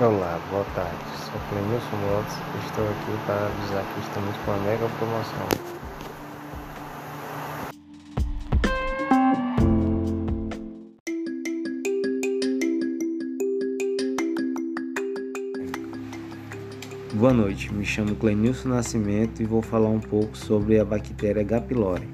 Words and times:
Olá, 0.00 0.40
boa 0.50 0.64
tarde. 0.74 0.98
Sou 1.16 1.40
Clemilson 1.48 1.96
Lopes 2.10 2.34
e 2.34 2.66
estou 2.66 2.84
aqui 2.84 3.12
para 3.26 3.46
avisar 3.46 3.84
que 3.94 4.00
estamos 4.00 4.36
com 4.38 4.50
a 4.50 4.56
mega 4.56 4.88
promoção. 4.98 5.48
Boa 17.12 17.32
noite, 17.32 17.72
me 17.72 17.84
chamo 17.86 18.16
Clenilson 18.16 18.70
Nascimento 18.70 19.40
e 19.40 19.44
vou 19.44 19.62
falar 19.62 19.90
um 19.90 20.00
pouco 20.00 20.36
sobre 20.36 20.80
a 20.80 20.84
bactéria 20.84 21.42
H. 21.42 21.60
pylori. 21.60 22.08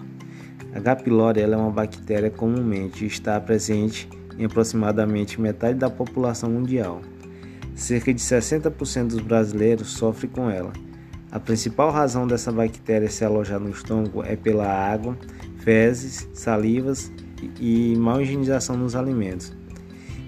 A 0.75 0.79
H. 0.81 0.97
pylori 0.97 1.41
é 1.41 1.57
uma 1.57 1.71
bactéria 1.71 2.31
comumente 2.31 3.07
está 3.07 3.41
presente 3.41 4.07
em 4.39 4.45
aproximadamente 4.45 5.41
metade 5.41 5.79
da 5.79 5.89
população 5.89 6.51
mundial. 6.51 7.01
Cerca 7.81 8.13
de 8.13 8.21
60% 8.21 9.07
dos 9.07 9.21
brasileiros 9.23 9.89
sofrem 9.93 10.31
com 10.31 10.51
ela. 10.51 10.71
A 11.33 11.41
principal 11.41 11.91
razão 11.91 12.27
dessa 12.27 12.53
bactéria 12.53 13.09
se 13.09 13.25
alojar 13.25 13.59
no 13.59 13.71
estômago 13.71 14.23
é 14.23 14.37
pela 14.37 14.67
água, 14.67 15.17
fezes, 15.61 16.29
salivas 16.35 17.11
e 17.59 17.97
mal 17.97 18.21
higienização 18.21 18.77
nos 18.77 18.95
alimentos. 18.95 19.57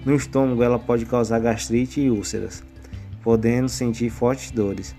No 0.03 0.15
estômago, 0.15 0.63
ela 0.63 0.79
pode 0.79 1.05
causar 1.05 1.37
gastrite 1.37 2.01
e 2.01 2.09
úlceras, 2.09 2.63
podendo 3.21 3.69
sentir 3.69 4.09
fortes 4.09 4.49
dores. 4.49 4.95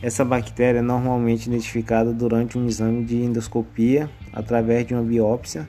Essa 0.00 0.24
bactéria 0.24 0.78
é 0.78 0.82
normalmente 0.82 1.48
identificada 1.48 2.12
durante 2.12 2.56
um 2.56 2.64
exame 2.64 3.04
de 3.04 3.16
endoscopia, 3.16 4.08
através 4.32 4.86
de 4.86 4.94
uma 4.94 5.02
biópsia 5.02 5.68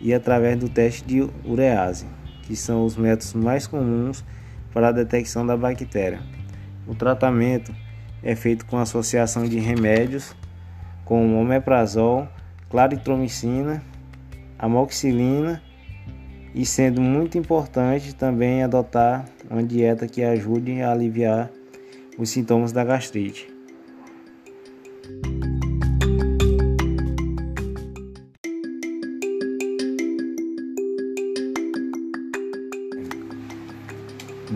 e 0.00 0.12
através 0.12 0.58
do 0.58 0.68
teste 0.68 1.04
de 1.04 1.24
urease, 1.44 2.06
que 2.42 2.56
são 2.56 2.84
os 2.84 2.96
métodos 2.96 3.34
mais 3.34 3.68
comuns 3.68 4.24
para 4.74 4.88
a 4.88 4.92
detecção 4.92 5.46
da 5.46 5.56
bactéria. 5.56 6.18
O 6.86 6.94
tratamento 6.94 7.72
é 8.22 8.34
feito 8.34 8.66
com 8.66 8.76
associação 8.76 9.44
de 9.44 9.58
remédios 9.60 10.34
como 11.04 11.40
omeprazol, 11.40 12.26
claritromicina, 12.68 13.82
amoxicilina 14.58 15.62
e 16.54 16.66
sendo 16.66 17.00
muito 17.00 17.38
importante 17.38 18.14
também 18.14 18.62
adotar 18.62 19.26
uma 19.48 19.62
dieta 19.62 20.08
que 20.08 20.24
ajude 20.24 20.82
a 20.82 20.90
aliviar 20.90 21.50
os 22.18 22.30
sintomas 22.30 22.72
da 22.72 22.82
gastrite. 22.82 23.53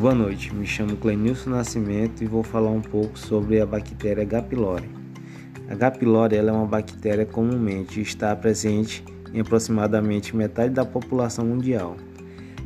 Boa 0.09 0.17
noite, 0.17 0.55
me 0.55 0.67
chamo 0.67 0.97
Clenilson 0.97 1.51
Nascimento 1.51 2.25
e 2.25 2.27
vou 2.27 2.43
falar 2.43 2.71
um 2.71 2.81
pouco 2.81 3.19
sobre 3.19 3.61
a 3.61 3.67
bactéria 3.67 4.23
H. 4.23 4.41
pylori. 4.41 4.89
A 5.69 5.75
H. 5.75 5.91
pylori 5.91 6.35
é 6.35 6.43
uma 6.51 6.65
bactéria 6.65 7.27
comumente 7.27 8.01
está 8.01 8.35
presente 8.35 9.05
em 9.35 9.41
aproximadamente 9.41 10.35
metade 10.35 10.73
da 10.73 10.83
população 10.83 11.45
mundial. 11.45 11.99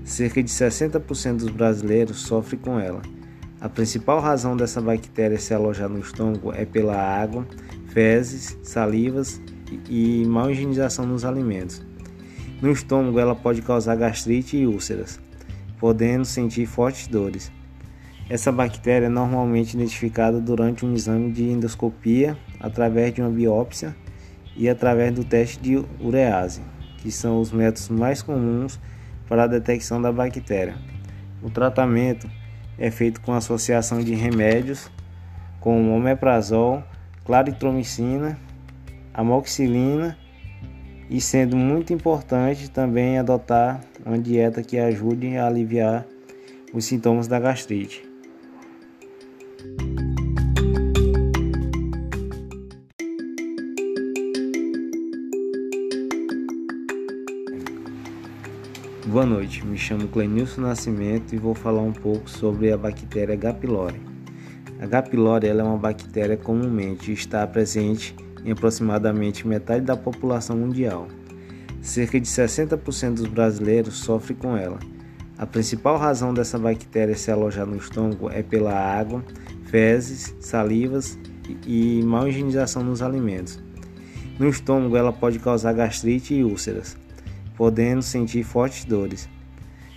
Cerca 0.04 0.40
de 0.40 0.48
60% 0.48 1.38
dos 1.38 1.48
brasileiros 1.48 2.18
sofrem 2.18 2.60
com 2.60 2.78
ela. 2.78 3.02
A 3.60 3.68
principal 3.68 4.20
razão 4.20 4.56
dessa 4.56 4.80
bactéria 4.80 5.36
se 5.36 5.52
alojar 5.52 5.88
no 5.88 5.98
estômago 5.98 6.52
é 6.52 6.64
pela 6.64 6.96
água, 6.96 7.44
fezes, 7.88 8.56
salivas 8.62 9.42
e 9.90 10.24
mal 10.26 10.48
higienização 10.48 11.04
nos 11.04 11.24
alimentos. 11.24 11.82
No 12.60 12.70
estômago, 12.70 13.18
ela 13.18 13.34
pode 13.34 13.62
causar 13.62 13.96
gastrite 13.96 14.56
e 14.56 14.64
úlceras 14.64 15.20
podendo 15.82 16.24
sentir 16.24 16.64
fortes 16.64 17.08
dores. 17.08 17.50
Essa 18.30 18.52
bactéria 18.52 19.06
é 19.06 19.08
normalmente 19.08 19.74
identificada 19.74 20.40
durante 20.40 20.86
um 20.86 20.94
exame 20.94 21.32
de 21.32 21.42
endoscopia, 21.42 22.38
através 22.60 23.12
de 23.12 23.20
uma 23.20 23.28
biópsia 23.28 23.92
e 24.56 24.68
através 24.68 25.12
do 25.12 25.24
teste 25.24 25.58
de 25.58 25.84
urease, 26.00 26.62
que 26.98 27.10
são 27.10 27.40
os 27.40 27.50
métodos 27.50 27.88
mais 27.88 28.22
comuns 28.22 28.78
para 29.28 29.42
a 29.42 29.46
detecção 29.48 30.00
da 30.00 30.12
bactéria. 30.12 30.76
O 31.42 31.50
tratamento 31.50 32.30
é 32.78 32.88
feito 32.88 33.20
com 33.20 33.32
associação 33.32 33.98
de 33.98 34.14
remédios 34.14 34.88
como 35.58 35.96
omeprazol, 35.96 36.84
claritromicina, 37.24 38.38
amoxicilina 39.12 40.16
e 41.12 41.20
sendo 41.20 41.54
muito 41.58 41.92
importante 41.92 42.70
também 42.70 43.18
adotar 43.18 43.82
uma 44.04 44.18
dieta 44.18 44.62
que 44.62 44.78
ajude 44.78 45.36
a 45.36 45.46
aliviar 45.46 46.06
os 46.72 46.86
sintomas 46.86 47.28
da 47.28 47.38
gastrite. 47.38 48.02
Boa 59.06 59.26
noite, 59.26 59.66
me 59.66 59.76
chamo 59.76 60.08
Clenilson 60.08 60.62
Nascimento 60.62 61.34
e 61.34 61.38
vou 61.38 61.54
falar 61.54 61.82
um 61.82 61.92
pouco 61.92 62.30
sobre 62.30 62.72
a 62.72 62.78
bactéria 62.78 63.34
H. 63.34 63.52
pylori. 63.52 64.00
A 64.80 64.84
H. 64.84 65.02
pylori 65.02 65.46
é 65.46 65.62
uma 65.62 65.76
bactéria 65.76 66.38
comumente 66.38 67.12
está 67.12 67.46
presente 67.46 68.14
em 68.44 68.52
aproximadamente 68.52 69.46
metade 69.46 69.84
da 69.84 69.96
população 69.96 70.56
mundial. 70.56 71.08
Cerca 71.80 72.20
de 72.20 72.26
60% 72.26 73.14
dos 73.14 73.26
brasileiros 73.26 73.94
sofrem 73.96 74.36
com 74.38 74.56
ela. 74.56 74.78
A 75.36 75.46
principal 75.46 75.96
razão 75.96 76.32
dessa 76.32 76.58
bactéria 76.58 77.16
se 77.16 77.30
alojar 77.30 77.66
no 77.66 77.76
estômago 77.76 78.30
é 78.30 78.42
pela 78.42 78.72
água, 78.72 79.24
fezes, 79.64 80.34
salivas 80.40 81.18
e 81.66 82.00
mal 82.04 82.28
higienização 82.28 82.84
nos 82.84 83.02
alimentos. 83.02 83.60
No 84.38 84.48
estômago, 84.48 84.96
ela 84.96 85.12
pode 85.12 85.38
causar 85.38 85.72
gastrite 85.72 86.34
e 86.34 86.44
úlceras, 86.44 86.96
podendo 87.56 88.02
sentir 88.02 88.44
fortes 88.44 88.84
dores. 88.84 89.28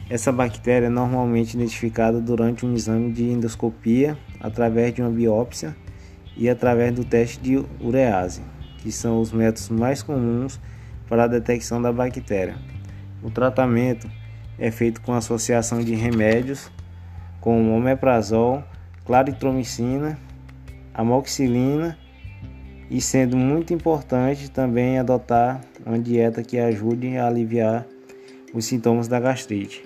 Essa 0.10 0.32
bactéria 0.32 0.88
é 0.88 0.90
normalmente 0.90 1.56
identificada 1.56 2.20
durante 2.20 2.66
um 2.66 2.74
exame 2.74 3.12
de 3.12 3.24
endoscopia, 3.26 4.18
através 4.40 4.94
de 4.94 5.02
uma 5.02 5.10
biópsia 5.10 5.76
e 6.38 6.50
através 6.50 6.94
do 6.94 7.04
teste 7.04 7.40
de 7.40 7.64
urease, 7.82 8.42
que 8.80 8.92
são 8.92 9.20
os 9.20 9.32
métodos 9.32 9.70
mais 9.70 10.04
comuns 10.04 10.60
para 11.08 11.24
a 11.24 11.28
detecção 11.28 11.82
da 11.82 11.92
bactéria. 11.92 12.56
O 13.24 13.30
tratamento 13.30 14.10
é 14.58 14.72
feito 14.72 15.02
com 15.02 15.14
associação 15.14 15.82
de 15.82 15.96
remédios 15.96 16.72
como 17.40 17.76
omeprazol, 17.76 18.64
claritromicina, 19.06 20.18
amoxicilina 20.94 21.98
e 22.90 23.02
sendo 23.02 23.36
muito 23.38 23.74
importante 23.74 24.50
também 24.50 24.98
adotar 24.98 25.62
uma 25.86 26.00
dieta 26.00 26.44
que 26.44 26.58
ajude 26.58 27.18
a 27.18 27.28
aliviar 27.28 27.86
os 28.54 28.66
sintomas 28.66 29.08
da 29.08 29.20
gastrite. 29.20 29.84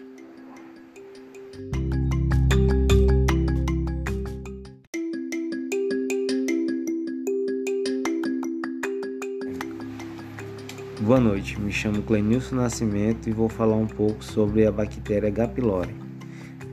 Boa 11.01 11.17
noite, 11.17 11.57
me 11.57 11.71
chamo 11.71 12.01
Clenilson 12.01 12.55
Nascimento 12.55 13.29
e 13.29 13.31
vou 13.31 13.47
falar 13.47 13.77
um 13.77 13.87
pouco 13.87 14.21
sobre 14.21 14.67
a 14.67 14.71
bactéria 14.71 15.29
H. 15.29 15.47
pylori. 15.47 15.95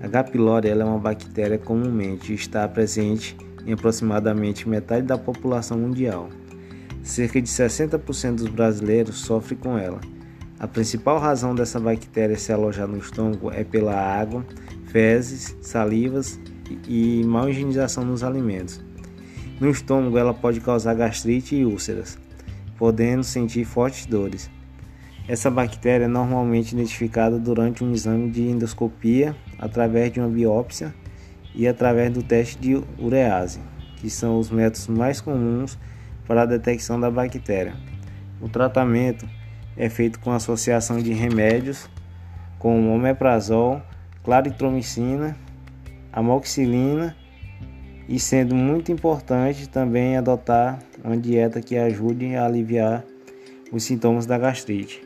A 0.03 0.07
H. 0.07 0.25
pylori 0.25 0.69
é 0.69 0.75
uma 0.85 0.99
bactéria 0.99 1.57
comumente 1.57 2.35
está 2.35 2.67
presente 2.67 3.37
em 3.65 3.73
aproximadamente 3.73 4.69
metade 4.69 5.07
da 5.07 5.17
população 5.17 5.79
mundial. 5.79 6.29
Cerca 7.05 7.41
de 7.41 7.49
60% 7.49 8.35
dos 8.35 8.49
brasileiros 8.49 9.15
sofrem 9.15 9.61
com 9.61 9.79
ela. 9.79 10.01
A 10.59 10.67
principal 10.67 11.21
razão 11.21 11.55
dessa 11.55 11.79
bactéria 11.79 12.37
se 12.37 12.53
alojar 12.53 12.89
no 12.89 12.99
estômago 12.99 13.53
é 13.53 13.63
pela 13.63 13.95
água, 13.95 14.45
fezes, 14.87 15.57
salivas 15.61 16.41
e 16.89 17.23
mal 17.25 17.49
higienização 17.49 18.05
nos 18.05 18.25
alimentos. 18.25 18.81
No 19.61 19.71
estômago, 19.71 20.19
ela 20.19 20.35
pode 20.35 20.61
causar 20.61 20.95
gastrite 20.95 21.55
e 21.55 21.65
úlceras 21.65 22.26
podendo 22.79 23.25
sentir 23.25 23.65
fortes 23.65 24.07
dores. 24.07 24.51
Essa 25.29 25.51
bactéria 25.51 26.05
é 26.05 26.09
normalmente 26.09 26.73
identificada 26.73 27.39
durante 27.39 27.83
um 27.83 27.93
exame 27.93 28.31
de 28.31 28.43
endoscopia, 28.43 29.35
através 29.59 30.13
de 30.13 30.21
uma 30.21 30.29
biópsia 30.29 30.95
e 31.55 31.67
através 31.67 32.13
do 32.13 32.23
teste 32.23 32.59
de 32.59 32.81
urease, 32.99 33.59
que 33.97 34.09
são 34.09 34.39
os 34.39 34.51
métodos 34.51 34.87
mais 34.87 35.21
comuns 35.21 35.77
para 36.27 36.43
a 36.43 36.47
detecção 36.47 37.01
da 37.01 37.11
bactéria. 37.11 37.75
O 38.41 38.49
tratamento 38.49 39.29
é 39.77 39.89
feito 39.89 40.21
com 40.21 40.31
associação 40.31 40.99
de 40.99 41.13
remédios 41.13 41.89
como 42.59 42.95
omeprazol, 42.95 43.83
claritromicina, 44.23 45.37
amoxicilina 46.13 47.17
e 48.09 48.19
sendo 48.19 48.55
muito 48.55 48.93
importante 48.93 49.69
também 49.69 50.17
adotar 50.17 50.79
uma 51.07 51.17
dieta 51.17 51.63
que 51.63 51.77
ajude 51.77 52.35
a 52.35 52.45
aliviar 52.45 53.05
os 53.71 53.85
sintomas 53.85 54.27
da 54.27 54.37
gastrite. 54.37 55.01